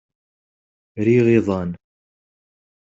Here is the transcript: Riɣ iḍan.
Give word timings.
Riɣ 1.05 1.25
iḍan. 1.37 1.71